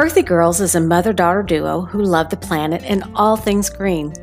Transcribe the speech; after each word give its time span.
Earthy 0.00 0.22
Girls 0.22 0.62
is 0.62 0.74
a 0.74 0.80
mother 0.80 1.12
daughter 1.12 1.42
duo 1.42 1.82
who 1.82 2.02
love 2.02 2.30
the 2.30 2.36
planet 2.38 2.82
and 2.84 3.04
all 3.14 3.36
things 3.36 3.68
green. 3.68 4.14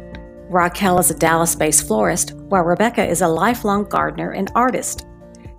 Raquel 0.50 0.98
is 0.98 1.12
a 1.12 1.14
Dallas 1.14 1.54
based 1.54 1.86
florist, 1.86 2.34
while 2.34 2.64
Rebecca 2.64 3.06
is 3.06 3.22
a 3.22 3.28
lifelong 3.28 3.84
gardener 3.84 4.32
and 4.32 4.52
artist. 4.56 5.06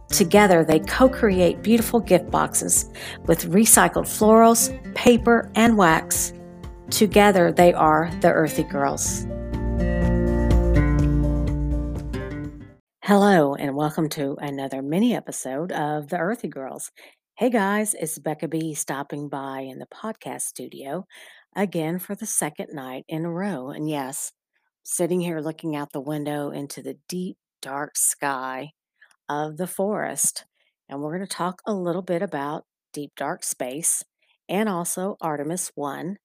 Together, 0.09 0.65
they 0.65 0.81
co 0.81 1.09
create 1.09 1.63
beautiful 1.63 2.01
gift 2.01 2.33
boxes 2.33 2.91
with 3.27 3.53
recycled 3.53 4.07
florals, 4.07 4.75
paper, 4.97 5.53
and 5.55 5.79
wax. 5.79 6.33
Together, 6.91 7.53
they 7.53 7.73
are 7.73 8.11
the 8.21 8.33
Earthy 8.33 8.65
Girls. 8.65 9.25
Hello, 13.05 13.55
and 13.55 13.77
welcome 13.77 14.09
to 14.09 14.37
another 14.41 14.83
mini 14.83 15.15
episode 15.15 15.71
of 15.71 16.09
the 16.09 16.19
Earthy 16.19 16.49
Girls. 16.49 16.91
Hey 17.39 17.51
guys, 17.51 17.95
it's 17.95 18.19
Becca 18.19 18.49
B 18.49 18.75
stopping 18.75 19.29
by 19.29 19.61
in 19.61 19.79
the 19.79 19.87
podcast 19.87 20.41
studio 20.41 21.07
again 21.55 22.01
for 22.01 22.17
the 22.17 22.27
second 22.27 22.71
night 22.73 23.05
in 23.07 23.25
a 23.25 23.31
row. 23.31 23.71
And 23.71 23.89
yes, 23.89 24.33
sitting 24.83 25.21
here 25.21 25.39
looking 25.39 25.77
out 25.77 25.93
the 25.93 26.01
window 26.01 26.51
into 26.51 26.83
the 26.83 26.97
deep, 27.09 27.37
dark 27.63 27.93
sky 27.95 28.73
of 29.29 29.57
the 29.57 29.69
forest. 29.69 30.47
And 30.89 31.01
we're 31.01 31.17
going 31.17 31.29
to 31.29 31.33
talk 31.33 31.63
a 31.65 31.73
little 31.73 32.03
bit 32.03 32.23
about 32.23 32.65
deep, 32.93 33.13
dark 33.17 33.45
space 33.45 34.03
and 34.49 34.69
also 34.69 35.17
Artemis 35.21 35.71
1 35.77 36.17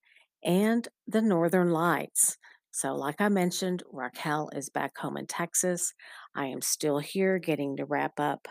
and 0.43 0.87
the 1.05 1.21
Northern 1.21 1.69
Lights. 1.69 2.39
So, 2.71 2.95
like 2.95 3.21
I 3.21 3.29
mentioned, 3.29 3.83
Raquel 3.91 4.49
is 4.55 4.71
back 4.71 4.97
home 4.97 5.17
in 5.17 5.27
Texas. 5.27 5.93
I 6.35 6.47
am 6.47 6.63
still 6.63 6.97
here 6.97 7.37
getting 7.37 7.77
to 7.77 7.85
wrap 7.85 8.19
up 8.19 8.47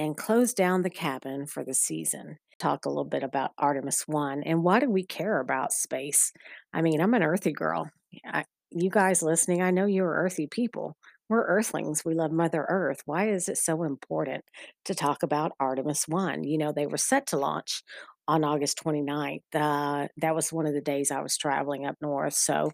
and 0.00 0.16
close 0.16 0.54
down 0.54 0.80
the 0.80 0.90
cabin 0.90 1.46
for 1.46 1.62
the 1.62 1.74
season. 1.74 2.38
Talk 2.58 2.86
a 2.86 2.88
little 2.88 3.04
bit 3.04 3.22
about 3.22 3.52
Artemis 3.58 4.04
1 4.06 4.42
and 4.44 4.62
why 4.64 4.80
do 4.80 4.90
we 4.90 5.04
care 5.04 5.40
about 5.40 5.72
space? 5.72 6.32
I 6.72 6.80
mean, 6.80 7.02
I'm 7.02 7.12
an 7.12 7.22
earthy 7.22 7.52
girl. 7.52 7.90
I, 8.24 8.44
you 8.70 8.88
guys 8.88 9.22
listening, 9.22 9.60
I 9.62 9.70
know 9.70 9.84
you're 9.84 10.08
earthy 10.14 10.46
people. 10.46 10.96
We're 11.28 11.44
earthlings. 11.44 12.02
We 12.02 12.14
love 12.14 12.32
Mother 12.32 12.64
Earth. 12.68 13.02
Why 13.04 13.28
is 13.28 13.48
it 13.48 13.58
so 13.58 13.82
important 13.82 14.42
to 14.86 14.94
talk 14.94 15.22
about 15.22 15.52
Artemis 15.60 16.08
1? 16.08 16.44
You 16.44 16.56
know, 16.56 16.72
they 16.72 16.86
were 16.86 16.96
set 16.96 17.26
to 17.28 17.36
launch 17.36 17.82
on 18.26 18.42
August 18.42 18.80
29th. 18.82 19.42
Uh, 19.54 20.08
that 20.16 20.34
was 20.34 20.52
one 20.52 20.66
of 20.66 20.72
the 20.72 20.80
days 20.80 21.10
I 21.10 21.20
was 21.20 21.36
traveling 21.36 21.84
up 21.84 21.96
north. 22.00 22.34
So 22.34 22.72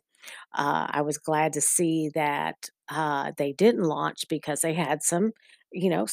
uh, 0.54 0.86
I 0.90 1.02
was 1.02 1.18
glad 1.18 1.54
to 1.54 1.60
see 1.60 2.10
that 2.14 2.56
uh, 2.88 3.32
they 3.36 3.52
didn't 3.52 3.82
launch 3.82 4.24
because 4.28 4.60
they 4.60 4.74
had 4.74 5.02
some, 5.02 5.32
you 5.72 5.90
know, 5.90 6.06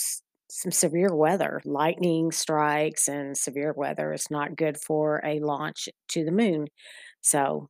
some 0.54 0.72
severe 0.72 1.14
weather, 1.16 1.62
lightning 1.66 2.32
strikes, 2.32 3.08
and 3.08 3.36
severe 3.36 3.74
weather 3.76 4.14
is 4.14 4.30
not 4.30 4.56
good 4.56 4.78
for 4.78 5.20
a 5.26 5.40
launch 5.40 5.90
to 6.10 6.24
the 6.24 6.32
moon. 6.32 6.68
So, 7.22 7.70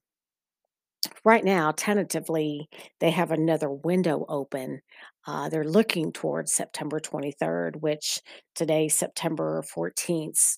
right 1.24 1.44
now, 1.44 1.72
tentatively, 1.72 2.68
they 3.00 3.12
have 3.12 3.32
another 3.32 3.70
window 3.70 4.26
open. 4.28 4.82
Uh, 5.26 5.48
they're 5.48 5.64
looking 5.64 6.12
towards 6.12 6.52
September 6.52 7.00
23rd, 7.00 7.78
which 7.78 8.20
today, 8.54 8.90
September 8.90 9.64
14th. 9.64 10.58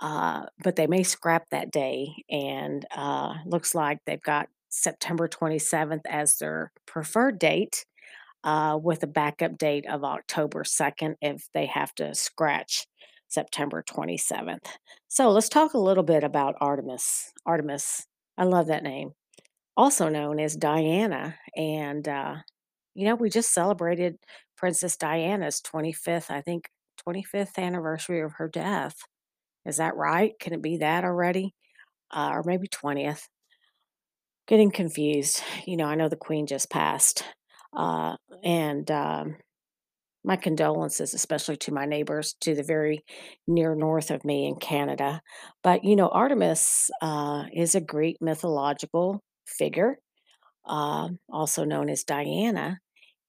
Uh, 0.00 0.44
but 0.62 0.76
they 0.76 0.86
may 0.86 1.02
scrap 1.02 1.48
that 1.50 1.70
day, 1.70 2.08
and 2.30 2.86
uh, 2.94 3.34
looks 3.46 3.74
like 3.74 3.98
they've 4.06 4.22
got 4.22 4.48
September 4.68 5.28
27th 5.28 6.02
as 6.08 6.38
their 6.38 6.72
preferred 6.86 7.38
date 7.38 7.84
uh, 8.46 8.78
with 8.80 9.02
a 9.02 9.08
backup 9.08 9.58
date 9.58 9.84
of 9.90 10.04
October 10.04 10.62
2nd 10.62 11.16
if 11.20 11.48
they 11.52 11.66
have 11.66 11.92
to 11.96 12.14
scratch 12.14 12.86
September 13.28 13.82
27th. 13.82 14.64
So 15.08 15.30
let's 15.30 15.48
talk 15.48 15.74
a 15.74 15.78
little 15.78 16.04
bit 16.04 16.22
about 16.22 16.54
Artemis. 16.60 17.32
Artemis, 17.44 18.06
I 18.38 18.44
love 18.44 18.68
that 18.68 18.84
name, 18.84 19.10
also 19.76 20.08
known 20.08 20.38
as 20.38 20.54
Diana. 20.56 21.34
And, 21.56 22.06
uh, 22.08 22.36
you 22.94 23.04
know, 23.04 23.16
we 23.16 23.30
just 23.30 23.52
celebrated 23.52 24.16
Princess 24.56 24.96
Diana's 24.96 25.60
25th, 25.60 26.30
I 26.30 26.40
think, 26.40 26.68
25th 27.06 27.58
anniversary 27.58 28.20
of 28.20 28.34
her 28.34 28.48
death. 28.48 28.94
Is 29.66 29.78
that 29.78 29.96
right? 29.96 30.34
Can 30.38 30.52
it 30.52 30.62
be 30.62 30.76
that 30.78 31.04
already? 31.04 31.52
Uh, 32.12 32.30
or 32.32 32.44
maybe 32.46 32.68
20th? 32.68 33.22
Getting 34.46 34.70
confused. 34.70 35.42
You 35.66 35.76
know, 35.76 35.86
I 35.86 35.96
know 35.96 36.08
the 36.08 36.14
Queen 36.14 36.46
just 36.46 36.70
passed. 36.70 37.24
Uh, 37.76 38.16
and 38.42 38.90
um, 38.90 39.36
my 40.24 40.36
condolences, 40.36 41.14
especially 41.14 41.56
to 41.56 41.72
my 41.72 41.86
neighbors 41.86 42.34
to 42.40 42.54
the 42.54 42.62
very 42.64 43.04
near 43.46 43.74
north 43.76 44.10
of 44.10 44.24
me 44.24 44.46
in 44.46 44.56
Canada. 44.56 45.20
But, 45.62 45.84
you 45.84 45.94
know, 45.94 46.08
Artemis 46.08 46.90
uh, 47.00 47.44
is 47.54 47.74
a 47.74 47.80
Greek 47.80 48.16
mythological 48.20 49.22
figure, 49.46 49.98
uh, 50.66 51.10
also 51.30 51.64
known 51.64 51.88
as 51.88 52.02
Diana, 52.02 52.80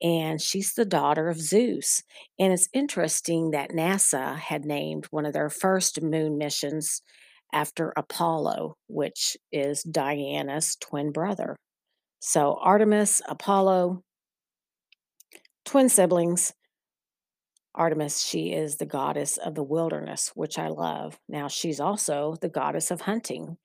and 0.02 0.42
she's 0.42 0.74
the 0.74 0.86
daughter 0.86 1.30
of 1.30 1.40
Zeus. 1.40 2.02
And 2.40 2.52
it's 2.52 2.70
interesting 2.74 3.52
that 3.52 3.72
NASA 3.72 4.36
had 4.36 4.66
named 4.66 5.06
one 5.12 5.26
of 5.26 5.34
their 5.34 5.50
first 5.50 6.02
moon 6.02 6.38
missions 6.38 7.02
after 7.54 7.94
Apollo, 7.96 8.76
which 8.88 9.38
is 9.52 9.84
Diana's 9.84 10.76
twin 10.80 11.12
brother. 11.12 11.56
So, 12.20 12.58
Artemis, 12.62 13.22
Apollo, 13.30 14.02
twin 15.68 15.90
siblings. 15.90 16.54
Artemis, 17.76 18.26
she 18.26 18.54
is 18.54 18.78
the 18.78 18.86
goddess 18.86 19.38
of 19.38 19.54
the 19.54 19.64
wilderness, 19.64 20.32
which 20.34 20.58
I 20.58 20.70
love. 20.70 21.20
Now, 21.30 21.48
she's 21.48 21.80
also 21.80 22.36
the 22.42 22.50
goddess 22.50 22.90
of 22.90 23.02
hunting, 23.02 23.58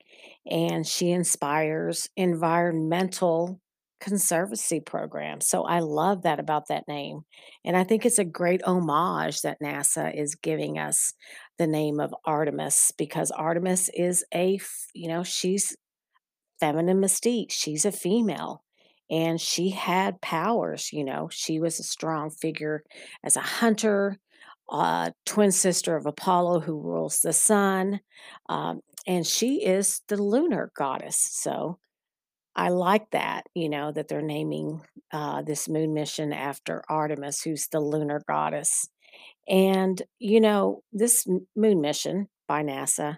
and 0.45 0.85
she 0.85 1.09
inspires 1.09 2.09
environmental 2.15 3.59
conservancy 3.99 4.81
programs. 4.81 5.47
So 5.47 5.63
I 5.63 5.79
love 5.79 6.23
that 6.23 6.39
about 6.39 6.67
that 6.67 6.87
name. 6.89 7.21
And 7.63 7.77
I 7.77 7.85
think 7.85 8.05
it's 8.05 8.19
a 8.19 8.25
great 8.25 8.61
homage 8.63 9.41
that 9.41 9.61
NASA 9.61 10.13
is 10.13 10.35
giving 10.35 10.77
us 10.77 11.13
the 11.57 11.67
name 11.67 12.01
of 12.01 12.13
Artemis 12.25 12.91
because 12.97 13.31
Artemis 13.31 13.89
is 13.93 14.25
a, 14.35 14.59
you 14.93 15.07
know, 15.07 15.23
she's 15.23 15.75
feminine 16.59 16.99
mystique. 16.99 17.51
She's 17.51 17.85
a 17.85 17.91
female 17.93 18.63
and 19.09 19.39
she 19.39 19.69
had 19.69 20.21
powers 20.21 20.91
you 20.93 21.03
know 21.03 21.29
she 21.31 21.59
was 21.59 21.79
a 21.79 21.83
strong 21.83 22.29
figure 22.29 22.83
as 23.23 23.35
a 23.35 23.41
hunter 23.41 24.17
uh, 24.69 25.11
twin 25.25 25.51
sister 25.51 25.95
of 25.95 26.05
apollo 26.05 26.59
who 26.59 26.79
rules 26.81 27.19
the 27.19 27.33
sun 27.33 27.99
um, 28.49 28.81
and 29.05 29.27
she 29.27 29.63
is 29.63 30.01
the 30.07 30.17
lunar 30.21 30.71
goddess 30.75 31.17
so 31.17 31.77
i 32.55 32.69
like 32.69 33.09
that 33.11 33.45
you 33.55 33.69
know 33.69 33.91
that 33.91 34.07
they're 34.07 34.21
naming 34.21 34.81
uh, 35.11 35.41
this 35.41 35.69
moon 35.69 35.93
mission 35.93 36.33
after 36.33 36.83
artemis 36.89 37.41
who's 37.41 37.67
the 37.71 37.79
lunar 37.79 38.21
goddess 38.27 38.87
and 39.47 40.01
you 40.19 40.39
know 40.41 40.81
this 40.93 41.27
moon 41.55 41.81
mission 41.81 42.27
by 42.47 42.63
nasa 42.63 43.17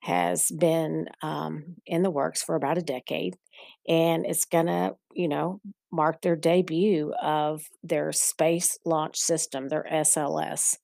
has 0.00 0.50
been 0.50 1.06
um, 1.22 1.76
in 1.86 2.02
the 2.02 2.10
works 2.10 2.42
for 2.42 2.54
about 2.54 2.78
a 2.78 2.82
decade, 2.82 3.36
and 3.88 4.26
it's 4.26 4.44
going 4.44 4.66
to, 4.66 4.94
you 5.18 5.26
know, 5.26 5.60
mark 5.90 6.22
their 6.22 6.36
debut 6.36 7.12
of 7.20 7.64
their 7.82 8.12
space 8.12 8.78
launch 8.84 9.16
system, 9.16 9.68
their 9.68 9.84
SLS. 9.90 10.76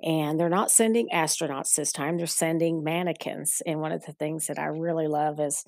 And 0.00 0.38
they're 0.38 0.48
not 0.48 0.70
sending 0.70 1.08
astronauts 1.12 1.74
this 1.74 1.90
time, 1.92 2.16
they're 2.16 2.26
sending 2.28 2.84
mannequins. 2.84 3.60
And 3.66 3.80
one 3.80 3.90
of 3.90 4.04
the 4.06 4.12
things 4.12 4.46
that 4.46 4.60
I 4.60 4.66
really 4.66 5.08
love 5.08 5.40
is 5.40 5.64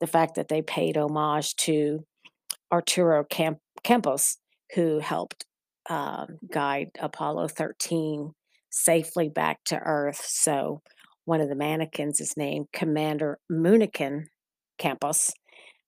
the 0.00 0.06
fact 0.06 0.36
that 0.36 0.46
they 0.46 0.62
paid 0.62 0.96
homage 0.96 1.56
to 1.56 2.04
Arturo 2.72 3.24
Camp- 3.24 3.58
Campos, 3.82 4.36
who 4.76 5.00
helped 5.00 5.44
um, 5.90 6.38
guide 6.52 6.90
Apollo 7.00 7.48
13 7.48 8.30
safely 8.70 9.28
back 9.28 9.58
to 9.64 9.78
Earth. 9.78 10.24
So 10.24 10.80
one 11.24 11.40
of 11.40 11.48
the 11.48 11.56
mannequins 11.56 12.20
is 12.20 12.36
named 12.36 12.68
Commander 12.72 13.38
Moonikin 13.50 14.26
Campos, 14.78 15.32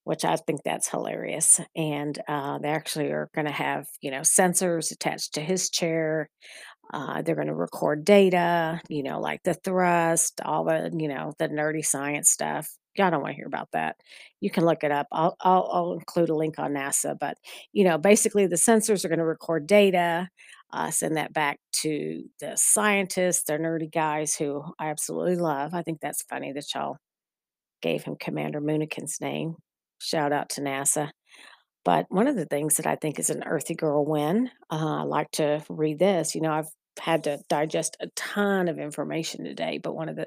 which 0.06 0.25
I 0.25 0.37
think 0.37 0.62
that's 0.62 0.88
hilarious. 0.88 1.61
And 1.75 2.17
uh, 2.29 2.58
they 2.58 2.69
actually 2.69 3.06
are 3.06 3.29
going 3.35 3.47
to 3.47 3.53
have, 3.53 3.88
you 4.00 4.12
know, 4.12 4.20
sensors 4.20 4.93
attached 4.93 5.35
to 5.35 5.41
his 5.41 5.69
chair. 5.69 6.31
Uh, 6.94 7.23
they're 7.23 7.35
going 7.35 7.49
to 7.49 7.55
record 7.55 8.05
data, 8.05 8.81
you 8.88 9.03
know, 9.03 9.19
like 9.19 9.43
the 9.43 9.55
thrust, 9.55 10.41
all 10.44 10.62
the, 10.62 10.93
you 10.97 11.08
know, 11.08 11.32
the 11.41 11.49
nerdy 11.49 11.85
science 11.85 12.31
stuff. 12.31 12.70
Y'all 12.94 13.11
don't 13.11 13.20
want 13.20 13.32
to 13.32 13.37
hear 13.37 13.49
about 13.49 13.69
that. 13.73 13.97
You 14.41 14.49
can 14.49 14.64
look 14.64 14.85
it 14.85 14.93
up. 14.93 15.08
I'll, 15.11 15.37
I'll, 15.41 15.69
I'll 15.73 15.93
include 15.94 16.29
a 16.29 16.37
link 16.37 16.61
on 16.61 16.75
NASA. 16.75 17.19
But, 17.19 17.37
you 17.73 17.82
know, 17.82 17.99
basically 17.99 18.47
the 18.47 18.55
sensors 18.55 19.05
are 19.05 19.09
going 19.09 19.19
to 19.19 19.25
record 19.25 19.67
data 19.67 20.29
uh, 20.73 20.93
send 20.93 21.17
that 21.17 21.32
back 21.32 21.59
to 21.73 22.23
the 22.38 22.52
scientists, 22.55 23.43
the 23.43 23.55
nerdy 23.55 23.93
guys 23.93 24.37
who 24.37 24.62
I 24.79 24.91
absolutely 24.91 25.37
love. 25.37 25.75
I 25.75 25.82
think 25.82 26.00
that's 26.00 26.23
funny 26.23 26.52
that 26.52 26.73
y'all 26.75 26.97
gave 27.82 28.05
him 28.05 28.14
Commander 28.19 28.61
Moonikin's 28.61 29.20
name. 29.20 29.56
Shout 29.99 30.33
out 30.33 30.51
to 30.51 30.61
NASA. 30.61 31.11
But 31.85 32.07
one 32.09 32.27
of 32.27 32.37
the 32.37 32.47
things 32.47 32.77
that 32.77 32.87
I 32.87 32.97
think 32.97 33.19
is 33.19 33.31
an 33.31 33.45
earthy 33.45 33.75
girl 33.75 34.05
win, 34.05 34.51
uh, 34.71 35.01
I 35.01 35.03
like 35.03 35.31
to 35.33 35.65
read 35.69 35.99
this. 35.99 36.35
You 36.35 36.41
know, 36.41 36.53
I've 36.53 36.69
had 36.99 37.25
to 37.25 37.39
digest 37.49 37.97
a 38.01 38.09
ton 38.17 38.69
of 38.69 38.79
information 38.79 39.45
today, 39.45 39.79
but 39.83 39.95
one 39.95 40.09
of 40.09 40.17
the 40.17 40.27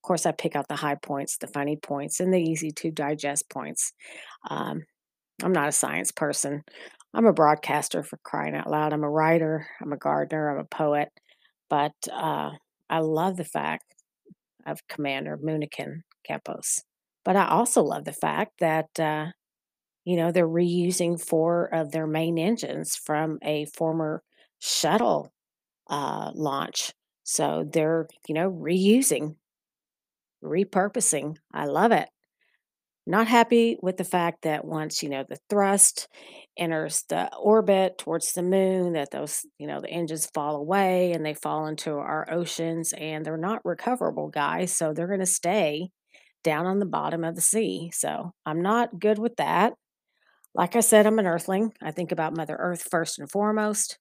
of 0.00 0.02
course, 0.02 0.24
I 0.24 0.32
pick 0.32 0.56
out 0.56 0.66
the 0.66 0.76
high 0.76 0.94
points, 0.94 1.36
the 1.36 1.46
funny 1.46 1.76
points, 1.76 2.20
and 2.20 2.32
the 2.32 2.40
easy 2.40 2.70
to 2.70 2.90
digest 2.90 3.50
points. 3.50 3.92
Um, 4.48 4.84
I'm 5.42 5.52
not 5.52 5.68
a 5.68 5.72
science 5.72 6.10
person. 6.10 6.62
I'm 7.12 7.26
a 7.26 7.34
broadcaster 7.34 8.02
for 8.02 8.18
crying 8.24 8.54
out 8.54 8.70
loud. 8.70 8.94
I'm 8.94 9.04
a 9.04 9.10
writer, 9.10 9.66
I'm 9.82 9.92
a 9.92 9.98
gardener, 9.98 10.50
I'm 10.50 10.60
a 10.60 10.64
poet, 10.64 11.08
but 11.68 11.92
uh, 12.10 12.52
I 12.88 13.00
love 13.00 13.36
the 13.36 13.44
fact 13.44 13.94
of 14.64 14.80
Commander 14.88 15.36
Moonikin 15.36 16.02
Campos. 16.26 16.82
But 17.24 17.36
I 17.36 17.46
also 17.48 17.82
love 17.82 18.04
the 18.04 18.12
fact 18.12 18.60
that, 18.60 18.98
uh, 18.98 19.28
you 20.04 20.16
know, 20.16 20.32
they're 20.32 20.48
reusing 20.48 21.20
four 21.20 21.66
of 21.74 21.92
their 21.92 22.06
main 22.06 22.38
engines 22.38 22.96
from 22.96 23.38
a 23.42 23.66
former 23.66 24.22
shuttle 24.60 25.32
uh, 25.88 26.32
launch. 26.34 26.92
So 27.24 27.64
they're, 27.72 28.08
you 28.28 28.34
know, 28.34 28.50
reusing, 28.50 29.36
repurposing. 30.42 31.36
I 31.52 31.66
love 31.66 31.92
it. 31.92 32.08
Not 33.06 33.26
happy 33.28 33.78
with 33.82 33.96
the 33.96 34.04
fact 34.04 34.42
that 34.42 34.64
once, 34.64 35.02
you 35.02 35.08
know, 35.08 35.24
the 35.28 35.38
thrust 35.48 36.08
enters 36.56 37.04
the 37.08 37.34
orbit 37.36 37.98
towards 37.98 38.32
the 38.32 38.42
moon, 38.42 38.92
that 38.92 39.10
those, 39.10 39.44
you 39.58 39.66
know, 39.66 39.80
the 39.80 39.90
engines 39.90 40.26
fall 40.34 40.56
away 40.56 41.12
and 41.12 41.24
they 41.24 41.34
fall 41.34 41.66
into 41.66 41.92
our 41.92 42.30
oceans 42.30 42.92
and 42.92 43.24
they're 43.24 43.36
not 43.36 43.64
recoverable, 43.64 44.28
guys. 44.28 44.72
So 44.72 44.92
they're 44.92 45.08
going 45.08 45.20
to 45.20 45.26
stay 45.26 45.90
down 46.42 46.66
on 46.66 46.78
the 46.78 46.86
bottom 46.86 47.24
of 47.24 47.34
the 47.34 47.40
sea. 47.40 47.90
So 47.92 48.32
I'm 48.46 48.62
not 48.62 48.98
good 48.98 49.18
with 49.18 49.36
that. 49.36 49.74
Like 50.54 50.74
I 50.76 50.80
said, 50.80 51.06
I'm 51.06 51.18
an 51.18 51.26
earthling. 51.26 51.72
I 51.82 51.92
think 51.92 52.12
about 52.12 52.36
Mother 52.36 52.56
Earth 52.58 52.88
first 52.90 53.18
and 53.18 53.30
foremost. 53.30 53.98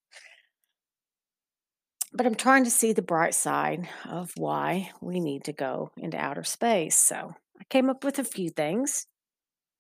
But 2.11 2.25
I'm 2.25 2.35
trying 2.35 2.63
to 2.63 2.71
see 2.71 2.91
the 2.91 3.03
bright 3.03 3.35
side 3.35 3.87
of 4.09 4.31
why 4.35 4.89
we 4.99 5.19
need 5.19 5.43
to 5.43 5.53
go 5.53 5.91
into 5.95 6.17
outer 6.17 6.43
space. 6.43 6.97
So 6.97 7.33
I 7.59 7.63
came 7.69 7.89
up 7.89 8.03
with 8.03 8.17
a 8.17 8.23
few 8.23 8.49
things. 8.49 9.05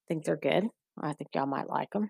I 0.05 0.13
think 0.13 0.25
they're 0.25 0.37
good. 0.37 0.65
I 1.01 1.13
think 1.13 1.29
y'all 1.33 1.47
might 1.47 1.69
like 1.69 1.89
them. 1.91 2.09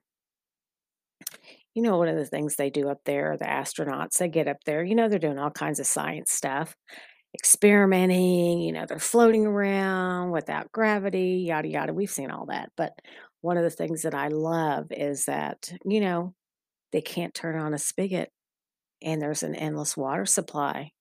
You 1.74 1.84
know, 1.84 1.98
one 1.98 2.10
of 2.10 2.18
the 2.18 2.25
things 2.25 2.56
they 2.56 2.69
do 2.69 2.90
up 2.90 3.00
there, 3.06 3.38
the 3.38 3.45
astronauts, 3.45 4.18
they 4.18 4.28
get 4.28 4.48
up 4.48 4.57
there, 4.66 4.84
you 4.84 4.95
know, 4.95 5.07
they're 5.07 5.19
doing 5.19 5.40
all 5.40 5.52
kinds 5.52 5.80
of 5.80 5.86
science 5.86 6.31
stuff, 6.31 6.75
experimenting, 7.36 8.62
you 8.62 8.72
know, 8.72 8.86
they're 8.88 9.00
floating 9.00 9.46
around 9.46 10.31
without 10.31 10.72
gravity, 10.72 11.44
yada, 11.48 11.68
yada. 11.68 11.94
We've 11.94 12.10
seen 12.10 12.31
all 12.31 12.48
that. 12.48 12.72
But 12.76 12.94
one 13.42 13.58
of 13.58 13.64
the 13.64 13.70
things 13.70 14.02
that 14.02 14.16
I 14.16 14.30
love 14.30 14.88
is 14.92 15.26
that, 15.26 15.72
you 15.86 16.02
know, 16.02 16.34
they 16.92 17.02
can't 17.02 17.34
turn 17.34 17.58
on 17.60 17.74
a 17.74 17.80
spigot 17.80 18.31
and 19.02 19.22
there's 19.22 19.44
an 19.44 19.56
endless 19.56 19.98
water 19.98 20.26
supply. 20.26 20.92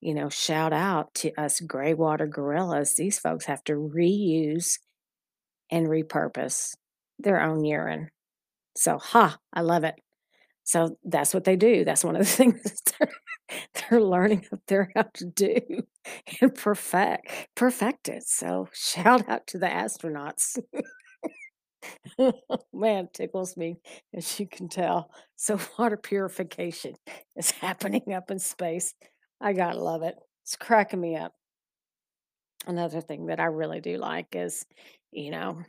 You 0.00 0.14
know, 0.14 0.28
shout 0.30 0.72
out 0.72 1.14
to 1.16 1.32
us 1.40 1.60
gray 1.60 1.94
water 1.94 2.26
gorillas. 2.26 2.94
These 2.94 3.18
folks 3.18 3.46
have 3.46 3.64
to 3.64 3.74
reuse 3.74 4.78
and 5.70 5.88
repurpose 5.88 6.76
their 7.18 7.40
own 7.40 7.64
urine. 7.64 8.10
So, 8.76 8.98
ha, 8.98 9.38
I 9.52 9.62
love 9.62 9.84
it. 9.84 9.96
So 10.66 10.98
that's 11.04 11.32
what 11.32 11.44
they 11.44 11.56
do. 11.56 11.84
That's 11.84 12.04
one 12.04 12.16
of 12.16 12.20
the 12.26 12.26
things 12.32 12.82
they're, 13.00 13.10
they're 13.90 14.02
learning 14.02 14.46
up 14.52 14.60
there 14.68 14.90
how 14.96 15.04
to 15.14 15.26
do 15.26 15.60
and 16.40 16.54
perfect 16.54 17.30
perfect 17.54 18.08
it. 18.08 18.24
So 18.26 18.68
shout 18.74 19.28
out 19.28 19.46
to 19.48 19.58
the 19.58 19.66
astronauts. 19.68 20.58
Man, 22.72 23.08
tickles 23.12 23.56
me, 23.56 23.76
as 24.14 24.38
you 24.40 24.46
can 24.48 24.68
tell. 24.68 25.10
So 25.36 25.58
water 25.78 25.96
purification 25.96 26.94
is 27.36 27.50
happening 27.50 28.12
up 28.14 28.30
in 28.30 28.38
space. 28.38 28.94
I 29.40 29.52
gotta 29.52 29.80
love 29.82 30.02
it. 30.02 30.16
It's 30.44 30.56
cracking 30.56 31.00
me 31.00 31.16
up. 31.16 31.32
Another 32.66 33.00
thing 33.00 33.26
that 33.26 33.38
I 33.40 33.44
really 33.44 33.80
do 33.80 33.96
like 33.96 34.34
is, 34.34 34.66
you 35.12 35.30
know, 35.30 35.62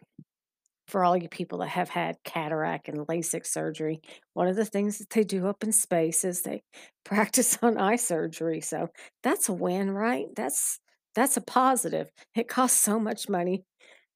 for 0.88 1.04
all 1.04 1.18
you 1.18 1.28
people 1.28 1.60
that 1.60 1.70
have 1.70 1.90
had 1.90 2.16
cataract 2.24 2.88
and 2.88 3.06
LASIK 3.08 3.46
surgery, 3.46 4.02
one 4.34 4.48
of 4.48 4.56
the 4.56 4.66
things 4.66 5.00
that 5.00 5.10
they 5.10 5.24
do 5.24 5.48
up 5.48 5.64
in 5.64 5.72
space 5.72 6.24
is 6.24 6.42
they 6.42 6.64
practice 7.06 7.58
on 7.62 7.78
eye 7.78 7.98
surgery. 7.98 8.62
So 8.62 8.90
that's 9.24 9.50
a 9.50 9.54
win, 9.54 9.92
right? 9.92 10.28
That's 10.36 10.80
that's 11.16 11.38
a 11.38 11.42
positive. 11.42 12.10
It 12.36 12.48
costs 12.48 12.80
so 12.80 13.00
much 13.00 13.28
money 13.28 13.64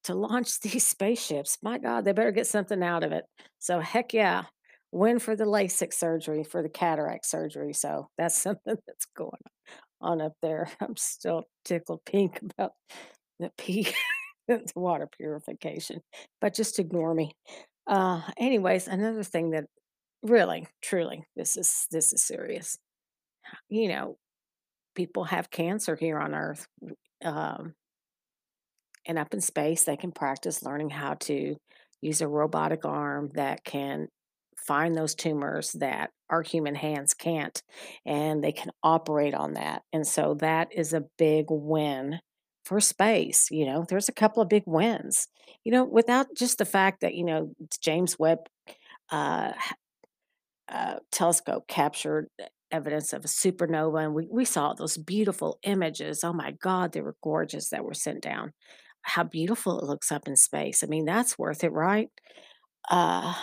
to 0.03 0.13
launch 0.13 0.59
these 0.61 0.85
spaceships. 0.85 1.57
My 1.61 1.77
God, 1.77 2.05
they 2.05 2.13
better 2.13 2.31
get 2.31 2.47
something 2.47 2.81
out 2.83 3.03
of 3.03 3.11
it. 3.11 3.25
So 3.59 3.79
heck 3.79 4.13
yeah, 4.13 4.43
win 4.91 5.19
for 5.19 5.35
the 5.35 5.45
LASIK 5.45 5.93
surgery, 5.93 6.43
for 6.43 6.61
the 6.61 6.69
cataract 6.69 7.25
surgery. 7.25 7.73
So 7.73 8.09
that's 8.17 8.37
something 8.41 8.75
that's 8.87 9.05
going 9.15 9.31
on 9.99 10.21
up 10.21 10.33
there. 10.41 10.69
I'm 10.79 10.95
still 10.97 11.43
tickled 11.65 12.01
pink 12.05 12.39
about 12.41 12.73
the 13.39 13.51
pee, 13.57 13.87
the 14.73 14.79
water 14.79 15.07
purification, 15.07 16.01
but 16.39 16.53
just 16.53 16.79
ignore 16.79 17.13
me. 17.13 17.31
Uh, 17.87 18.21
anyways, 18.37 18.87
another 18.87 19.23
thing 19.23 19.51
that 19.51 19.65
really, 20.23 20.67
truly, 20.81 21.23
this 21.35 21.57
is 21.57 21.87
this 21.91 22.13
is 22.13 22.23
serious. 22.23 22.77
You 23.69 23.89
know, 23.89 24.17
people 24.95 25.25
have 25.25 25.49
cancer 25.49 25.95
here 25.95 26.19
on 26.19 26.33
Earth. 26.33 26.67
Um, 27.23 27.73
and 29.07 29.17
up 29.17 29.33
in 29.33 29.41
space, 29.41 29.83
they 29.83 29.97
can 29.97 30.11
practice 30.11 30.63
learning 30.63 30.91
how 30.91 31.15
to 31.21 31.55
use 32.01 32.21
a 32.21 32.27
robotic 32.27 32.85
arm 32.85 33.29
that 33.33 33.63
can 33.63 34.07
find 34.67 34.95
those 34.95 35.15
tumors 35.15 35.71
that 35.73 36.11
our 36.29 36.43
human 36.43 36.75
hands 36.75 37.13
can't, 37.13 37.61
and 38.05 38.43
they 38.43 38.51
can 38.51 38.71
operate 38.83 39.33
on 39.33 39.53
that. 39.53 39.81
And 39.91 40.05
so 40.05 40.35
that 40.35 40.69
is 40.71 40.93
a 40.93 41.05
big 41.17 41.45
win 41.49 42.19
for 42.71 42.79
space. 42.79 43.49
You 43.51 43.65
know, 43.65 43.85
there's 43.87 44.07
a 44.07 44.13
couple 44.13 44.41
of 44.41 44.47
big 44.47 44.63
wins. 44.65 45.27
You 45.65 45.73
know, 45.73 45.83
without 45.83 46.27
just 46.37 46.57
the 46.57 46.65
fact 46.65 47.01
that, 47.01 47.15
you 47.15 47.25
know, 47.25 47.51
James 47.83 48.17
Webb 48.17 48.39
uh, 49.11 49.51
uh, 50.71 50.95
telescope 51.11 51.67
captured 51.67 52.29
evidence 52.71 53.11
of 53.11 53.25
a 53.25 53.27
supernova, 53.27 54.05
and 54.05 54.13
we, 54.13 54.29
we 54.31 54.45
saw 54.45 54.73
those 54.73 54.97
beautiful 54.97 55.59
images. 55.63 56.23
Oh 56.23 56.31
my 56.31 56.51
God, 56.61 56.93
they 56.93 57.01
were 57.01 57.17
gorgeous 57.21 57.69
that 57.71 57.83
were 57.83 57.93
sent 57.93 58.21
down 58.21 58.53
how 59.01 59.25
beautiful 59.25 59.77
it 59.77 59.85
looks 59.85 60.09
up 60.09 60.29
in 60.29 60.37
space. 60.37 60.81
I 60.81 60.87
mean, 60.87 61.03
that's 61.03 61.37
worth 61.37 61.65
it, 61.65 61.73
right? 61.73 62.07
Uh, 62.89 63.33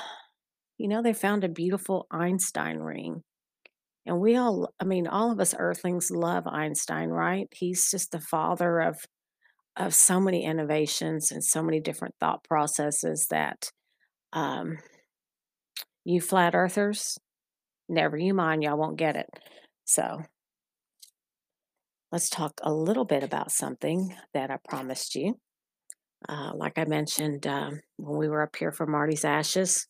you 0.79 0.89
know, 0.89 1.03
they 1.03 1.13
found 1.13 1.45
a 1.45 1.51
beautiful 1.51 2.07
Einstein 2.11 2.79
ring. 2.79 3.25
And 4.07 4.21
we 4.21 4.37
all, 4.37 4.73
I 4.81 4.85
mean, 4.85 5.07
all 5.07 5.31
of 5.31 5.39
us 5.39 5.55
earthlings 5.59 6.11
love 6.11 6.47
Einstein, 6.47 7.11
right? 7.11 7.47
He's 7.53 7.91
just 7.91 8.11
the 8.13 8.21
father 8.21 8.81
of 8.81 9.05
of 9.79 9.95
so 9.95 10.21
many 10.21 10.45
innovations 10.45 11.31
and 11.31 11.43
so 11.43 11.63
many 11.63 11.81
different 11.81 12.15
thought 12.19 12.43
processes 12.45 13.29
that 13.31 13.71
um, 14.33 14.79
you 16.05 16.21
flat 16.21 16.55
earthers, 16.55 17.19
never 17.89 18.17
you 18.17 18.35
mind, 18.35 18.63
y'all 18.63 18.77
won't 18.77 18.99
get 18.99 19.17
it. 19.17 19.29
So 19.85 20.23
let's 22.11 22.29
talk 22.29 22.61
a 22.63 22.73
little 22.73 23.05
bit 23.05 23.23
about 23.23 23.53
something 23.53 24.15
that 24.35 24.51
I 24.51 24.57
promised 24.69 25.15
you. 25.15 25.39
Uh, 26.29 26.51
like 26.55 26.77
I 26.77 26.85
mentioned 26.85 27.47
um, 27.47 27.81
when 27.97 28.19
we 28.19 28.29
were 28.29 28.43
up 28.43 28.57
here 28.57 28.73
for 28.73 28.87
Marty's 28.87 29.25
Ashes, 29.25 29.87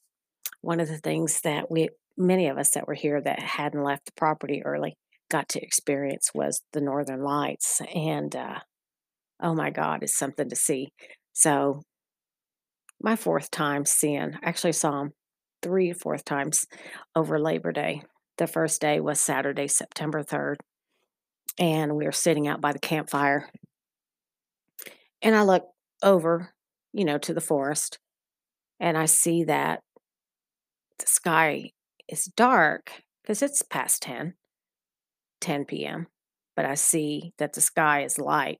one 0.61 0.81
of 0.81 0.89
the 0.89 0.99
things 0.99 1.41
that 1.43 1.71
we, 1.71 1.89
many 2.19 2.49
of 2.49 2.59
us 2.59 2.71
that 2.71 2.87
were 2.87 2.95
here 2.95 3.21
that 3.23 3.41
hadn't 3.41 3.83
left 3.83 4.07
the 4.07 4.13
property 4.17 4.63
early, 4.65 4.99
got 5.31 5.49
to 5.51 5.63
experience 5.63 6.31
was 6.35 6.63
the 6.73 6.81
Northern 6.81 7.23
Lights. 7.23 7.81
And 7.95 8.37
uh, 8.37 8.59
oh 9.43 9.55
my 9.55 9.71
God, 9.71 10.03
it's 10.03 10.17
something 10.17 10.49
to 10.49 10.57
see. 10.57 10.89
So, 11.33 11.83
my 13.01 13.17
fourth 13.17 13.51
time 13.51 13.85
seeing, 13.85 14.35
actually 14.43 14.73
saw 14.73 14.91
them 14.91 15.13
three 15.63 15.93
fourth 15.93 16.25
times 16.25 16.67
over 17.15 17.39
Labor 17.39 17.73
Day. 17.73 18.03
The 18.39 18.47
first 18.47 18.81
day 18.81 19.01
was 19.01 19.21
Saturday, 19.21 19.69
September 19.69 20.23
3rd. 20.23 20.57
And 21.59 21.97
we 21.97 22.05
were 22.05 22.13
sitting 22.13 22.49
out 22.49 22.61
by 22.61 22.73
the 22.73 22.79
campfire. 22.79 23.49
And 25.23 25.35
I 25.35 25.43
look 25.43 25.65
over, 26.03 26.53
you 26.93 27.05
know, 27.05 27.19
to 27.19 27.35
the 27.35 27.41
forest, 27.41 27.99
and 28.81 28.97
I 28.97 29.07
see 29.07 29.45
that 29.45 29.81
the 30.99 31.07
sky 31.07 31.73
is 32.09 32.25
dark 32.37 32.91
because 33.23 33.43
it's 33.43 33.63
past 33.63 34.03
10, 34.03 34.35
10 35.41 35.65
p.m. 35.65 36.07
But 36.55 36.65
I 36.65 36.75
see 36.75 37.33
that 37.39 37.53
the 37.53 37.61
sky 37.61 38.03
is 38.03 38.19
light 38.19 38.59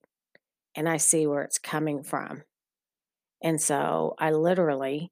and 0.79 0.89
I 0.89 0.97
see 0.97 1.27
where 1.27 1.43
it's 1.43 1.59
coming 1.59 2.05
from. 2.05 2.45
And 3.43 3.61
so 3.61 4.15
I 4.17 4.31
literally, 4.31 5.11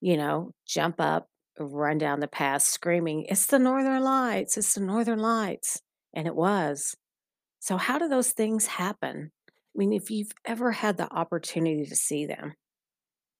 you 0.00 0.16
know, 0.16 0.52
jump 0.68 1.00
up, 1.00 1.26
run 1.58 1.98
down 1.98 2.20
the 2.20 2.28
path 2.28 2.62
screaming, 2.62 3.26
It's 3.28 3.46
the 3.46 3.58
Northern 3.58 4.04
Lights, 4.04 4.56
it's 4.56 4.74
the 4.74 4.80
Northern 4.80 5.18
Lights. 5.18 5.82
And 6.14 6.28
it 6.28 6.36
was. 6.36 6.94
So, 7.58 7.76
how 7.76 7.98
do 7.98 8.08
those 8.08 8.30
things 8.30 8.66
happen? 8.66 9.32
I 9.48 9.74
mean, 9.74 9.92
if 9.92 10.10
you've 10.10 10.32
ever 10.44 10.70
had 10.70 10.96
the 10.96 11.12
opportunity 11.12 11.84
to 11.84 11.96
see 11.96 12.26
them, 12.26 12.54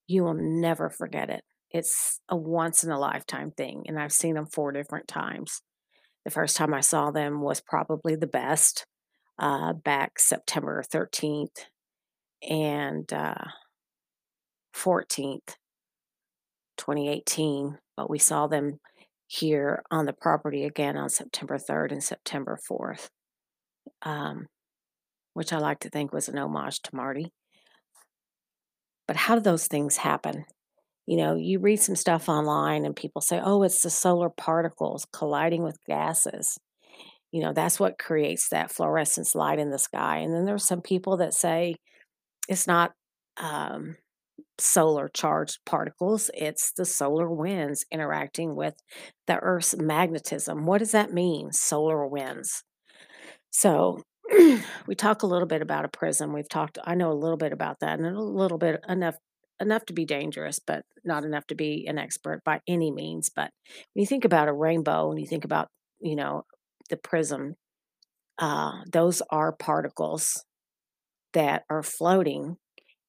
you 0.09 0.25
will 0.25 0.35
never 0.35 0.91
forget 0.91 1.31
it. 1.31 1.43
It's 1.71 2.21
a 2.29 2.37
once 2.37 2.83
in 2.83 2.91
a 2.91 2.99
lifetime 2.99 3.53
thing, 3.53 3.85
and 3.87 3.99
I've 3.99 4.12
seen 4.12 4.35
them 4.35 4.47
four 4.47 4.73
different 4.73 5.07
times. 5.07 5.62
The 6.25 6.33
first 6.33 6.57
time 6.57 6.75
I 6.75 6.81
saw 6.81 7.12
them 7.12 7.41
was 7.41 7.61
probably 7.61 8.17
the 8.17 8.27
best. 8.27 8.87
Uh, 9.40 9.73
back 9.73 10.18
September 10.18 10.85
13th 10.92 11.64
and 12.49 13.11
uh, 13.12 13.35
14th, 14.76 15.56
2018. 16.76 17.78
But 17.97 18.11
we 18.11 18.18
saw 18.18 18.47
them 18.47 18.78
here 19.26 19.82
on 19.90 20.06
the 20.06 20.12
property 20.12 20.64
again 20.64 20.97
on 20.97 21.09
September 21.09 21.56
3rd 21.59 21.92
and 21.92 22.04
September 22.04 22.59
4th, 22.70 23.09
um, 24.02 24.47
which 25.35 25.52
I 25.52 25.59
like 25.59 25.80
to 25.80 25.90
think 25.90 26.12
was 26.12 26.28
an 26.28 26.38
homage 26.38 26.80
to 26.82 26.94
Marty. 26.94 27.32
But 29.09 29.16
how 29.16 29.35
do 29.35 29.40
those 29.40 29.66
things 29.66 29.97
happen? 29.97 30.44
You 31.06 31.16
know, 31.16 31.35
you 31.35 31.59
read 31.59 31.80
some 31.80 31.97
stuff 31.97 32.28
online 32.28 32.85
and 32.85 32.94
people 32.94 33.23
say, 33.23 33.40
oh, 33.42 33.62
it's 33.62 33.82
the 33.82 33.90
solar 33.90 34.28
particles 34.28 35.06
colliding 35.12 35.62
with 35.62 35.78
gases. 35.87 36.59
You 37.33 37.43
know, 37.43 37.53
that's 37.53 37.79
what 37.79 37.99
creates 37.99 38.49
that 38.49 38.73
fluorescence 38.73 39.35
light 39.35 39.59
in 39.59 39.71
the 39.71 39.79
sky. 39.79 40.19
And 40.19 40.35
then 40.35 40.45
there's 40.45 40.67
some 40.67 40.81
people 40.81 41.17
that 41.19 41.35
say 41.35 41.77
it's 42.49 42.67
not 42.67 42.93
um, 43.37 43.97
solar 44.59 45.09
charged 45.09 45.59
particles, 45.65 46.31
it's 46.35 46.73
the 46.73 46.85
solar 46.85 47.31
winds 47.31 47.85
interacting 47.91 48.55
with 48.57 48.75
the 49.27 49.37
Earth's 49.39 49.77
magnetism. 49.77 50.67
What 50.67 50.79
does 50.79 50.93
that 50.93 51.13
mean, 51.13 51.53
solar 51.53 52.07
winds? 52.07 52.65
So, 53.51 54.03
we 54.87 54.95
talk 54.97 55.23
a 55.23 55.27
little 55.27 55.47
bit 55.47 55.63
about 55.63 55.85
a 55.85 55.89
prism. 55.89 56.33
We've 56.33 56.49
talked, 56.49 56.79
I 56.85 56.95
know 56.95 57.11
a 57.11 57.15
little 57.15 57.37
bit 57.37 57.53
about 57.53 57.81
that, 57.81 57.99
and 57.99 58.07
a 58.07 58.21
little 58.21 58.59
bit 58.59 58.85
enough 58.89 59.17
enough 59.61 59.85
to 59.87 59.93
be 59.93 60.07
dangerous, 60.07 60.59
but 60.59 60.85
not 61.05 61.25
enough 61.25 61.47
to 61.49 61.55
be 61.55 61.87
an 61.87 61.99
expert 61.99 62.43
by 62.45 62.61
any 62.67 62.91
means. 62.91 63.29
But 63.29 63.51
when 63.93 64.01
you 64.01 64.07
think 64.07 64.25
about 64.25 64.49
a 64.49 64.53
rainbow 64.55 65.11
and 65.11 65.21
you 65.21 65.27
think 65.27 65.45
about, 65.45 65.69
you 66.01 66.17
know, 66.17 66.45
the 66.90 66.99
prism, 66.99 67.56
uh, 68.38 68.82
those 68.92 69.23
are 69.30 69.52
particles 69.52 70.44
that 71.32 71.64
are 71.70 71.82
floating, 71.82 72.56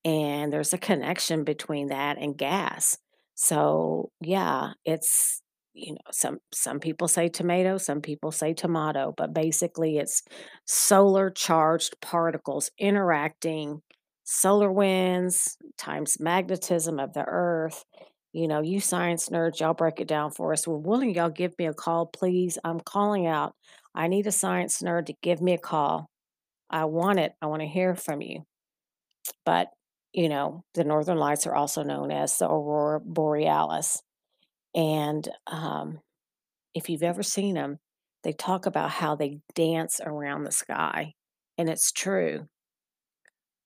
and 0.06 0.54
there's 0.54 0.74
a 0.74 0.78
connection 0.78 1.44
between 1.44 1.88
that 1.88 2.18
and 2.20 2.38
gas. 2.38 2.98
So, 3.36 4.12
yeah, 4.22 4.74
it's 4.86 5.42
you 5.74 5.94
know, 5.94 6.00
some 6.12 6.40
some 6.54 6.80
people 6.80 7.08
say 7.08 7.30
tomato, 7.30 7.78
some 7.78 8.02
people 8.02 8.32
say 8.32 8.54
tomato, 8.54 9.14
but 9.18 9.34
basically 9.34 9.98
it's 9.98 10.24
solar 10.66 11.30
charged 11.30 11.96
particles 12.02 12.70
interacting 12.80 13.82
solar 14.24 14.72
winds 14.72 15.58
times 15.78 16.18
magnetism 16.20 17.00
of 17.00 17.14
the 17.14 17.26
earth. 17.28 17.84
You 18.34 18.48
know, 18.48 18.62
you 18.62 18.80
science 18.80 19.30
nerds, 19.30 19.60
y'all 19.60 19.74
break 19.74 20.00
it 20.00 20.08
down 20.08 20.32
for 20.32 20.54
us. 20.54 20.66
We're 20.66 20.78
willing 20.78 21.14
y'all 21.14 21.30
give 21.30 21.54
me 21.60 21.66
a 21.66 21.74
call, 21.74 22.06
please. 22.06 22.58
I'm 22.64 22.80
calling 22.80 23.28
out. 23.28 23.54
I 23.94 24.08
need 24.08 24.26
a 24.28 24.32
science 24.32 24.82
nerd 24.82 25.08
to 25.08 25.14
give 25.22 25.42
me 25.42 25.54
a 25.54 25.58
call. 25.58 26.10
I 26.70 26.86
want 26.86 27.20
it. 27.20 27.34
I 27.42 27.48
want 27.48 27.62
to 27.62 27.68
hear 27.68 27.94
from 27.96 28.22
you. 28.22 28.44
But, 29.46 29.68
you 30.14 30.30
know, 30.30 30.64
the 30.74 30.86
northern 30.86 31.18
lights 31.18 31.46
are 31.46 31.56
also 31.56 31.84
known 31.84 32.12
as 32.12 32.38
the 32.38 32.46
aurora 32.46 33.02
borealis. 33.02 34.02
And 34.74 35.28
um, 35.48 36.00
if 36.74 36.90
you've 36.90 37.04
ever 37.04 37.24
seen 37.24 37.56
them, 37.56 37.80
they 38.24 38.32
talk 38.32 38.66
about 38.66 38.92
how 38.92 39.16
they 39.16 39.40
dance 39.56 40.00
around 40.04 40.44
the 40.44 40.52
sky. 40.52 41.14
And 41.58 41.70
it's 41.70 41.92
true. 41.92 42.48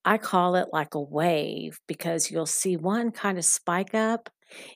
I 0.04 0.18
call 0.18 0.56
it 0.56 0.70
like 0.72 0.96
a 0.96 1.02
wave 1.02 1.80
because 1.88 2.32
you'll 2.32 2.46
see 2.46 2.78
one 2.78 3.12
kind 3.12 3.38
of 3.38 3.46
spike 3.46 3.94
up 3.94 4.30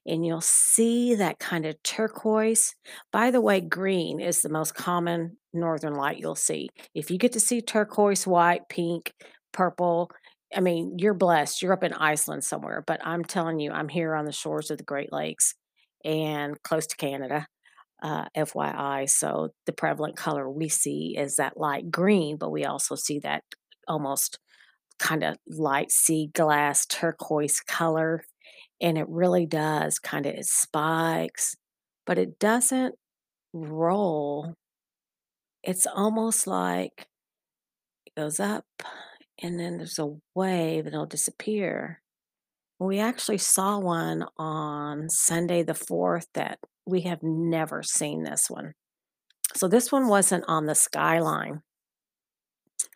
and 0.06 0.26
you'll 0.26 0.42
see 0.42 1.16
that 1.16 1.40
kind 1.40 1.66
of 1.66 1.82
turquoise. 1.84 2.76
By 3.12 3.32
the 3.32 3.42
way, 3.42 3.62
green 3.62 4.20
is 4.20 4.42
the 4.42 4.50
most 4.50 4.76
common 4.76 5.38
northern 5.54 5.96
light 5.96 6.20
you'll 6.20 6.36
see. 6.36 6.70
If 6.94 7.12
you 7.12 7.18
get 7.18 7.34
to 7.34 7.40
see 7.40 7.62
turquoise, 7.62 8.28
white, 8.28 8.62
pink, 8.70 9.14
purple, 9.52 10.12
I 10.56 10.62
mean, 10.62 10.98
you're 10.98 11.14
blessed. 11.14 11.62
You're 11.62 11.74
up 11.74 11.84
in 11.84 11.94
Iceland 11.94 12.44
somewhere, 12.44 12.84
but 12.86 13.00
I'm 13.06 13.24
telling 13.24 13.60
you, 13.60 13.72
I'm 13.72 13.90
here 13.90 14.16
on 14.16 14.26
the 14.26 14.32
shores 14.32 14.72
of 14.72 14.78
the 14.78 14.84
Great 14.84 15.14
Lakes 15.14 15.54
and 16.04 16.62
close 16.64 16.88
to 16.88 16.98
Canada, 16.98 17.46
uh, 18.02 18.26
FYI. 18.36 19.10
So 19.10 19.50
the 19.66 19.74
prevalent 19.74 20.16
color 20.16 20.50
we 20.50 20.70
see 20.70 21.16
is 21.18 21.36
that 21.36 21.58
light 21.58 21.92
green, 21.92 22.38
but 22.38 22.52
we 22.52 22.66
also 22.66 22.96
see 22.96 23.20
that 23.20 23.44
almost 23.88 24.40
kind 24.98 25.24
of 25.24 25.38
light 25.48 25.92
sea 25.92 26.30
glass 26.34 26.86
turquoise 26.86 27.60
color. 27.62 28.24
And 28.82 28.98
it 28.98 29.08
really 29.10 29.46
does 29.46 30.00
kind 30.00 30.26
of, 30.26 30.34
it 30.34 30.46
spikes, 30.46 31.56
but 32.06 32.18
it 32.18 32.40
doesn't 32.40 32.96
roll. 33.54 34.54
It's 35.64 35.86
almost 35.86 36.48
like 36.48 37.08
it 38.06 38.16
goes 38.16 38.40
up 38.40 38.66
and 39.42 39.60
then 39.60 39.78
there's 39.78 40.00
a 40.00 40.16
wave 40.36 40.86
and 40.86 40.94
it'll 40.94 41.06
disappear. 41.06 42.02
We 42.80 43.00
actually 43.00 43.40
saw 43.40 43.78
one 43.78 44.26
on 44.38 45.10
Sunday 45.10 45.64
the 45.64 45.74
4th 45.74 46.28
that 46.34 46.60
we 46.86 47.02
have 47.02 47.20
never 47.22 47.84
seen 47.84 48.24
this 48.24 48.50
one. 48.50 48.74
So 49.56 49.68
this 49.68 49.92
one 49.92 50.08
wasn't 50.08 50.46
on 50.48 50.66
the 50.66 50.76
skyline 50.76 51.62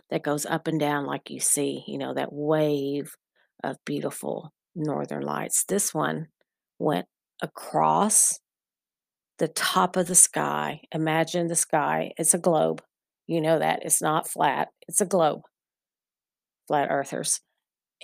that 0.10 0.24
goes 0.24 0.46
up 0.46 0.68
and 0.68 0.80
down 0.80 1.06
like 1.06 1.30
you 1.30 1.40
see, 1.40 1.84
you 1.88 1.98
know, 1.98 2.14
that 2.14 2.32
wave 2.32 3.16
of 3.64 3.78
beautiful 3.86 4.54
northern 4.76 5.24
lights. 5.24 5.64
This 5.66 5.94
one 5.94 6.28
went 6.80 7.06
across 7.42 8.40
the 9.40 9.48
top 9.48 9.96
of 9.96 10.08
the 10.08 10.16
sky. 10.16 10.82
Imagine 10.92 11.48
the 11.48 11.56
sky, 11.56 12.12
it's 12.18 12.34
a 12.34 12.40
globe. 12.40 12.82
You 13.28 13.42
know 13.42 13.60
that 13.60 13.80
it's 13.84 14.02
not 14.02 14.28
flat, 14.28 14.70
it's 14.88 15.02
a 15.02 15.06
globe. 15.06 15.42
Flat 16.68 16.90
earthers. 16.90 17.42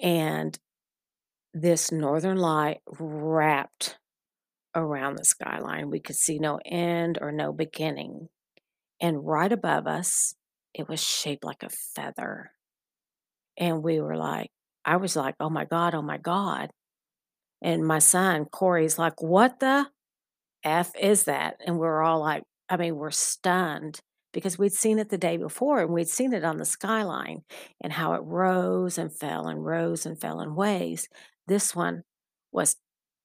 And 0.01 0.57
this 1.53 1.91
northern 1.91 2.37
light 2.37 2.79
wrapped 2.99 3.97
around 4.75 5.17
the 5.17 5.25
skyline. 5.25 5.89
We 5.89 5.99
could 5.99 6.15
see 6.15 6.39
no 6.39 6.59
end 6.65 7.17
or 7.21 7.31
no 7.31 7.51
beginning. 7.51 8.29
And 9.01 9.25
right 9.25 9.51
above 9.51 9.87
us, 9.87 10.35
it 10.73 10.87
was 10.87 11.01
shaped 11.01 11.43
like 11.43 11.63
a 11.63 11.69
feather. 11.69 12.51
And 13.57 13.83
we 13.83 13.99
were 13.99 14.17
like, 14.17 14.51
I 14.89 14.95
was 14.95 15.15
like, 15.15 15.35
oh 15.39 15.51
my 15.51 15.65
God, 15.65 15.93
oh 15.93 16.01
my 16.01 16.17
God. 16.17 16.71
And 17.61 17.85
my 17.85 17.99
son, 17.99 18.45
Corey's 18.45 18.97
like, 18.97 19.21
what 19.21 19.59
the 19.59 19.85
F 20.63 20.93
is 20.99 21.25
that? 21.25 21.57
And 21.63 21.77
we're 21.77 22.01
all 22.01 22.21
like, 22.21 22.41
I 22.69 22.75
mean, 22.75 22.95
we're 22.95 23.11
stunned 23.11 23.99
because 24.33 24.57
we'd 24.57 24.73
seen 24.73 24.97
it 24.97 25.09
the 25.09 25.17
day 25.19 25.37
before 25.37 25.81
and 25.81 25.91
we'd 25.93 26.07
seen 26.07 26.33
it 26.33 26.43
on 26.43 26.57
the 26.57 26.65
skyline 26.65 27.43
and 27.79 27.93
how 27.93 28.13
it 28.13 28.21
rose 28.23 28.97
and 28.97 29.15
fell 29.15 29.45
and 29.45 29.63
rose 29.63 30.07
and 30.07 30.19
fell 30.19 30.41
in 30.41 30.55
waves. 30.55 31.07
This 31.45 31.75
one 31.75 32.01
was 32.51 32.75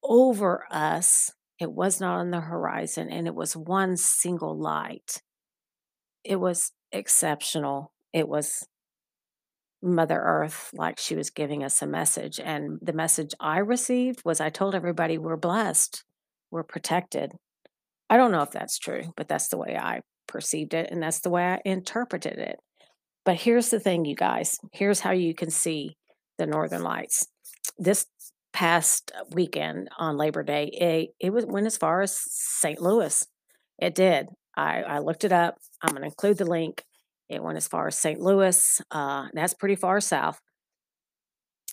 over 0.03 0.67
us. 0.71 1.33
It 1.59 1.73
was 1.73 1.99
not 1.99 2.19
on 2.19 2.31
the 2.31 2.43
horizon 2.43 3.09
and 3.09 3.27
it 3.27 3.35
was 3.35 3.57
one 3.57 3.97
single 3.97 4.55
light. 4.55 5.23
It 6.25 6.37
was 6.37 6.73
exceptional. 6.93 7.95
It 8.13 8.29
was 8.29 8.67
Mother 9.85 10.19
Earth, 10.19 10.71
like 10.73 10.99
she 10.99 11.15
was 11.15 11.29
giving 11.29 11.63
us 11.63 11.83
a 11.83 11.87
message. 11.87 12.41
And 12.41 12.79
the 12.81 12.95
message 12.95 13.35
I 13.39 13.59
received 13.59 14.23
was 14.25 14.41
I 14.41 14.49
told 14.49 14.75
everybody 14.75 15.19
we're 15.19 15.37
blessed, 15.37 16.03
we're 16.51 16.65
protected. 16.65 17.33
I 18.09 18.17
don't 18.17 18.33
know 18.33 18.43
if 18.43 18.51
that's 18.51 18.79
true, 18.79 19.13
but 19.17 19.29
that's 19.29 19.49
the 19.49 19.59
way 19.59 19.77
I 19.77 20.01
perceived 20.27 20.73
it 20.73 20.91
and 20.91 21.03
that's 21.03 21.21
the 21.21 21.31
way 21.31 21.45
I 21.45 21.61
interpreted 21.65 22.39
it. 22.39 22.57
But 23.25 23.37
here's 23.37 23.69
the 23.69 23.81
thing, 23.81 24.05
you 24.05 24.17
guys 24.17 24.59
here's 24.73 25.01
how 25.01 25.13
you 25.13 25.35
can 25.35 25.51
see 25.51 25.97
the 26.39 26.47
Northern 26.47 26.83
Lights. 26.83 27.27
This 27.79 28.07
past 28.55 29.13
weekend 29.33 29.89
on 29.99 30.17
Labor 30.17 30.43
Day, 30.43 30.67
it, 30.67 31.11
it 31.21 31.31
was, 31.31 31.45
went 31.45 31.67
as 31.67 31.77
far 31.77 32.01
as 32.01 32.17
St. 32.17 32.81
Louis. 32.81 33.27
It 33.79 33.95
did. 33.95 34.29
I, 34.57 34.83
I 34.83 34.99
looked 35.01 35.25
it 35.25 35.33
up. 35.33 35.57
I'm 35.83 35.91
going 35.91 36.03
to 36.03 36.07
include 36.07 36.39
the 36.39 36.47
link. 36.47 36.85
It 37.29 37.43
went 37.43 37.57
as 37.57 37.69
far 37.69 37.87
as 37.89 37.99
St. 37.99 38.21
Louis. 38.21 38.81
Uh, 38.91 39.29
that's 39.33 39.55
pretty 39.55 39.77
far 39.77 40.01
south. 40.01 40.41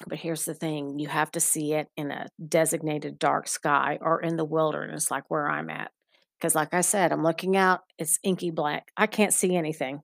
But 0.08 0.20
here's 0.20 0.46
the 0.46 0.54
thing 0.54 0.98
you 1.00 1.08
have 1.10 1.32
to 1.32 1.40
see 1.40 1.74
it 1.74 1.88
in 1.96 2.12
a 2.12 2.28
designated 2.48 3.20
dark 3.20 3.48
sky 3.48 4.00
or 4.02 4.22
in 4.22 4.36
the 4.36 4.46
wilderness, 4.46 5.12
like 5.12 5.26
where 5.30 5.48
I'm 5.48 5.70
at. 5.70 5.92
Because, 6.40 6.56
like 6.56 6.74
I 6.74 6.82
said, 6.82 7.12
I'm 7.12 7.24
looking 7.24 7.56
out, 7.56 7.82
it's 8.00 8.18
inky 8.24 8.50
black. 8.50 8.88
I 8.98 9.06
can't 9.06 9.34
see 9.34 9.56
anything. 9.56 10.02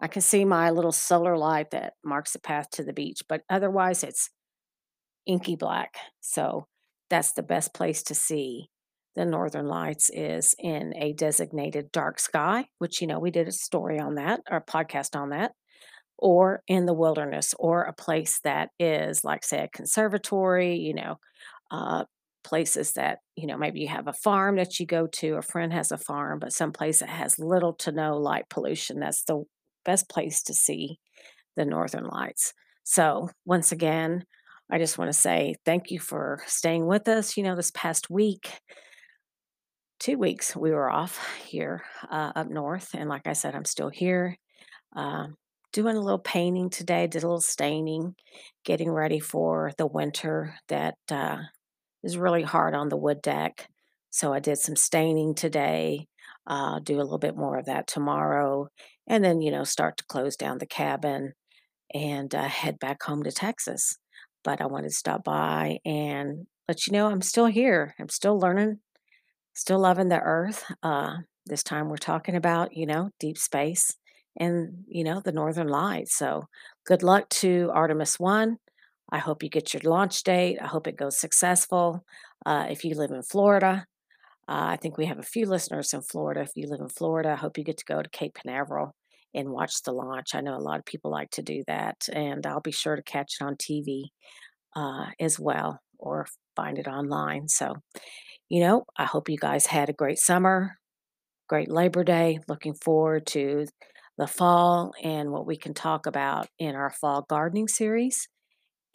I 0.00 0.08
can 0.08 0.22
see 0.22 0.44
my 0.44 0.70
little 0.70 0.92
solar 0.92 1.38
light 1.38 1.70
that 1.70 1.94
marks 2.04 2.32
the 2.32 2.40
path 2.40 2.70
to 2.72 2.84
the 2.84 2.92
beach, 2.92 3.22
but 3.28 3.42
otherwise 3.48 4.02
it's 4.02 4.30
inky 5.24 5.56
black. 5.56 5.96
So 6.20 6.66
that's 7.08 7.32
the 7.32 7.42
best 7.42 7.72
place 7.72 8.02
to 8.04 8.14
see 8.14 8.68
the 9.16 9.24
northern 9.24 9.66
lights 9.66 10.10
is 10.12 10.54
in 10.58 10.94
a 10.96 11.12
designated 11.14 11.90
dark 11.92 12.20
sky, 12.20 12.66
which, 12.78 13.00
you 13.00 13.06
know, 13.06 13.18
we 13.18 13.30
did 13.30 13.48
a 13.48 13.52
story 13.52 13.98
on 13.98 14.16
that 14.16 14.40
or 14.50 14.60
podcast 14.60 15.16
on 15.18 15.30
that, 15.30 15.52
or 16.18 16.62
in 16.68 16.86
the 16.86 16.94
wilderness 16.94 17.54
or 17.58 17.82
a 17.82 17.92
place 17.92 18.40
that 18.44 18.70
is, 18.78 19.24
like, 19.24 19.44
say, 19.44 19.60
a 19.64 19.68
conservatory, 19.68 20.76
you 20.76 20.94
know, 20.94 21.16
uh, 21.70 22.04
places 22.44 22.92
that, 22.94 23.18
you 23.36 23.46
know, 23.46 23.56
maybe 23.58 23.80
you 23.80 23.88
have 23.88 24.06
a 24.08 24.12
farm 24.12 24.56
that 24.56 24.78
you 24.78 24.86
go 24.86 25.06
to, 25.06 25.34
a 25.36 25.42
friend 25.42 25.72
has 25.72 25.92
a 25.92 25.98
farm, 25.98 26.38
but 26.38 26.52
some 26.52 26.72
place 26.72 27.00
that 27.00 27.08
has 27.08 27.38
little 27.38 27.74
to 27.74 27.92
no 27.92 28.16
light 28.16 28.48
pollution. 28.48 29.00
That's 29.00 29.24
the 29.24 29.44
best 29.84 30.08
place 30.08 30.42
to 30.44 30.54
see 30.54 30.98
the 31.56 31.64
northern 31.64 32.04
lights. 32.04 32.52
So, 32.84 33.30
once 33.44 33.72
again, 33.72 34.24
I 34.70 34.78
just 34.78 34.98
want 34.98 35.08
to 35.10 35.18
say 35.18 35.56
thank 35.64 35.90
you 35.90 35.98
for 36.00 36.42
staying 36.46 36.86
with 36.86 37.08
us. 37.08 37.36
You 37.36 37.44
know, 37.44 37.56
this 37.56 37.72
past 37.72 38.10
week, 38.10 38.60
two 39.98 40.18
weeks, 40.18 40.54
we 40.56 40.70
were 40.70 40.90
off 40.90 41.18
here 41.44 41.82
uh, 42.10 42.32
up 42.34 42.48
north. 42.48 42.90
And 42.94 43.08
like 43.08 43.26
I 43.26 43.32
said, 43.32 43.54
I'm 43.54 43.64
still 43.64 43.90
here. 43.90 44.36
Uh, 44.94 45.28
doing 45.72 45.96
a 45.96 46.00
little 46.00 46.18
painting 46.18 46.70
today, 46.70 47.06
did 47.06 47.22
a 47.22 47.26
little 47.26 47.40
staining, 47.40 48.14
getting 48.64 48.90
ready 48.90 49.20
for 49.20 49.72
the 49.76 49.86
winter 49.86 50.54
that 50.68 50.96
uh, 51.10 51.38
is 52.02 52.16
really 52.16 52.42
hard 52.42 52.74
on 52.74 52.88
the 52.88 52.96
wood 52.96 53.20
deck. 53.22 53.68
So 54.10 54.32
I 54.32 54.40
did 54.40 54.58
some 54.58 54.76
staining 54.76 55.34
today, 55.34 56.06
uh, 56.46 56.78
do 56.80 56.96
a 56.96 57.02
little 57.02 57.18
bit 57.18 57.36
more 57.36 57.58
of 57.58 57.66
that 57.66 57.86
tomorrow, 57.86 58.68
and 59.06 59.22
then, 59.22 59.42
you 59.42 59.50
know, 59.50 59.64
start 59.64 59.98
to 59.98 60.04
close 60.06 60.36
down 60.36 60.58
the 60.58 60.66
cabin 60.66 61.34
and 61.92 62.34
uh, 62.34 62.44
head 62.44 62.78
back 62.78 63.02
home 63.02 63.22
to 63.24 63.32
Texas. 63.32 63.98
But 64.42 64.60
I 64.60 64.66
wanted 64.66 64.88
to 64.88 64.94
stop 64.94 65.24
by 65.24 65.78
and 65.84 66.46
let 66.68 66.86
you 66.86 66.92
know 66.92 67.08
I'm 67.08 67.22
still 67.22 67.46
here. 67.46 67.94
I'm 67.98 68.08
still 68.08 68.38
learning, 68.38 68.78
still 69.56 69.80
loving 69.80 70.08
the 70.08 70.20
earth. 70.20 70.64
Uh, 70.82 71.16
this 71.46 71.62
time 71.62 71.88
we're 71.88 71.96
talking 71.96 72.36
about, 72.36 72.76
you 72.76 72.86
know, 72.86 73.10
deep 73.18 73.38
space 73.38 73.90
and, 74.38 74.84
you 74.86 75.02
know, 75.02 75.20
the 75.20 75.32
northern 75.32 75.68
lights. 75.68 76.16
So 76.16 76.44
good 76.86 77.02
luck 77.02 77.28
to 77.30 77.70
Artemis 77.72 78.20
1. 78.20 78.58
I 79.10 79.18
hope 79.18 79.42
you 79.42 79.48
get 79.48 79.72
your 79.72 79.82
launch 79.84 80.22
date. 80.22 80.58
I 80.60 80.66
hope 80.66 80.86
it 80.86 80.96
goes 80.96 81.18
successful. 81.18 82.04
Uh, 82.44 82.66
if 82.70 82.84
you 82.84 82.94
live 82.94 83.12
in 83.12 83.22
Florida, 83.22 83.86
uh, 84.48 84.66
I 84.74 84.76
think 84.76 84.98
we 84.98 85.06
have 85.06 85.18
a 85.18 85.24
few 85.24 85.46
listeners 85.46 85.94
in 85.94 86.02
Florida. 86.02 86.42
If 86.42 86.52
you 86.54 86.68
live 86.68 86.80
in 86.80 86.88
Florida, 86.88 87.30
I 87.32 87.36
hope 87.36 87.56
you 87.58 87.64
get 87.64 87.78
to 87.78 87.84
go 87.84 88.02
to 88.02 88.10
Cape 88.10 88.34
Canaveral 88.34 88.94
and 89.34 89.50
watch 89.50 89.82
the 89.82 89.92
launch. 89.92 90.34
I 90.34 90.40
know 90.40 90.56
a 90.56 90.58
lot 90.58 90.78
of 90.78 90.84
people 90.84 91.10
like 91.10 91.30
to 91.32 91.42
do 91.42 91.64
that, 91.66 92.08
and 92.12 92.46
I'll 92.46 92.60
be 92.60 92.72
sure 92.72 92.96
to 92.96 93.02
catch 93.02 93.36
it 93.40 93.44
on 93.44 93.56
TV 93.56 94.12
uh, 94.76 95.06
as 95.18 95.40
well 95.40 95.80
or 95.98 96.26
find 96.54 96.78
it 96.78 96.86
online. 96.86 97.48
So, 97.48 97.74
you 98.48 98.60
know, 98.60 98.84
I 98.96 99.04
hope 99.04 99.28
you 99.28 99.36
guys 99.36 99.66
had 99.66 99.88
a 99.88 99.94
great 99.94 100.18
summer, 100.18 100.78
great 101.48 101.70
Labor 101.70 102.04
Day. 102.04 102.38
Looking 102.48 102.74
forward 102.74 103.26
to 103.28 103.66
the 104.18 104.26
fall 104.26 104.92
and 105.02 105.30
what 105.30 105.46
we 105.46 105.56
can 105.56 105.74
talk 105.74 106.06
about 106.06 106.48
in 106.58 106.74
our 106.74 106.90
fall 106.90 107.26
gardening 107.28 107.68
series. 107.68 108.28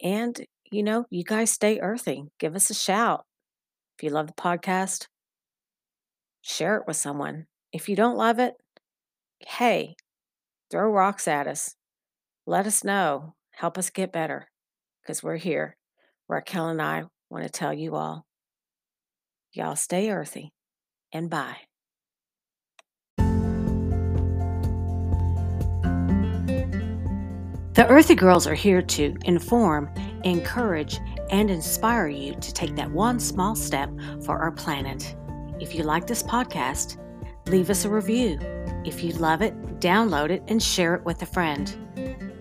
And, 0.02 0.40
you 0.70 0.82
know, 0.82 1.04
you 1.10 1.22
guys 1.22 1.50
stay 1.50 1.78
earthy. 1.80 2.24
Give 2.40 2.56
us 2.56 2.70
a 2.70 2.74
shout. 2.74 3.24
If 3.96 4.04
you 4.04 4.10
love 4.10 4.26
the 4.26 4.32
podcast, 4.32 5.06
share 6.40 6.76
it 6.76 6.84
with 6.86 6.96
someone. 6.96 7.46
If 7.72 7.88
you 7.88 7.96
don't 7.96 8.16
love 8.16 8.38
it, 8.38 8.54
hey, 9.46 9.94
throw 10.70 10.90
rocks 10.90 11.28
at 11.28 11.46
us. 11.46 11.74
Let 12.46 12.66
us 12.66 12.82
know. 12.82 13.34
Help 13.52 13.78
us 13.78 13.90
get 13.90 14.12
better 14.12 14.48
because 15.02 15.22
we're 15.22 15.36
here. 15.36 15.76
Raquel 16.28 16.68
and 16.68 16.82
I 16.82 17.04
want 17.30 17.44
to 17.44 17.50
tell 17.50 17.72
you 17.72 17.94
all, 17.94 18.24
y'all 19.52 19.76
stay 19.76 20.10
earthy 20.10 20.52
and 21.12 21.28
bye. 21.28 21.56
The 27.74 27.86
Earthy 27.88 28.14
Girls 28.14 28.46
are 28.46 28.54
here 28.54 28.82
to 28.82 29.16
inform, 29.24 29.88
encourage, 30.24 31.00
and 31.30 31.50
inspire 31.50 32.06
you 32.06 32.34
to 32.34 32.52
take 32.52 32.76
that 32.76 32.90
one 32.90 33.18
small 33.18 33.54
step 33.54 33.90
for 34.24 34.38
our 34.38 34.52
planet. 34.52 35.16
If 35.58 35.74
you 35.74 35.82
like 35.82 36.06
this 36.06 36.22
podcast, 36.22 36.98
leave 37.48 37.70
us 37.70 37.86
a 37.86 37.90
review. 37.90 38.38
If 38.84 39.02
you 39.02 39.12
love 39.14 39.40
it, 39.40 39.54
download 39.80 40.30
it 40.30 40.42
and 40.48 40.62
share 40.62 40.94
it 40.94 41.04
with 41.04 41.22
a 41.22 41.26
friend. 41.26 41.74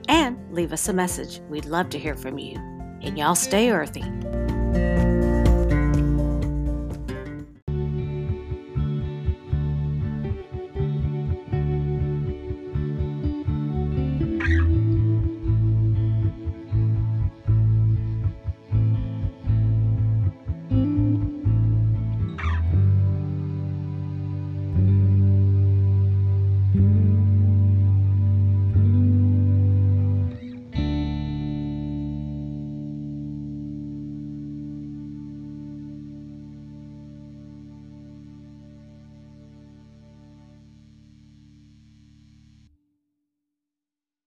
And 0.09 0.37
leave 0.53 0.73
us 0.73 0.89
a 0.89 0.93
message. 0.93 1.39
We'd 1.49 1.65
love 1.65 1.89
to 1.91 1.99
hear 1.99 2.15
from 2.15 2.37
you. 2.37 2.57
And 3.01 3.17
y'all 3.17 3.35
stay 3.35 3.71
earthy. 3.71 4.03